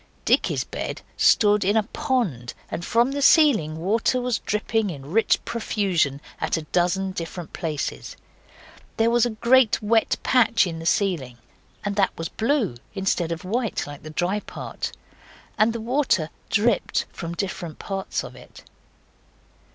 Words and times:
Dicky's 0.25 0.63
bed 0.63 1.03
stood 1.15 1.63
in 1.63 1.77
a 1.77 1.83
pond, 1.83 2.55
and 2.71 2.83
from 2.83 3.11
the 3.11 3.21
ceiling 3.21 3.77
water 3.77 4.19
was 4.19 4.39
dripping 4.39 4.89
in 4.89 5.11
rich 5.11 5.37
profusion 5.45 6.21
at 6.39 6.57
a 6.57 6.63
dozen 6.63 7.11
different 7.11 7.53
places. 7.53 8.17
There 8.97 9.11
was 9.11 9.27
a 9.27 9.37
great 9.37 9.79
wet 9.79 10.15
patch 10.23 10.65
in 10.65 10.79
the 10.79 10.87
ceiling, 10.87 11.37
and 11.85 11.95
that 11.97 12.17
was 12.17 12.29
blue, 12.29 12.77
instead 12.95 13.31
of 13.31 13.45
white 13.45 13.85
like 13.85 14.01
the 14.01 14.09
dry 14.09 14.39
part, 14.39 14.91
and 15.55 15.71
the 15.71 15.79
water 15.79 16.31
dripped 16.49 17.05
from 17.13 17.35
different 17.35 17.77
parts 17.77 18.23
of 18.23 18.35
it. 18.35 18.63